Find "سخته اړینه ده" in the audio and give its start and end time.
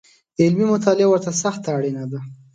1.43-2.19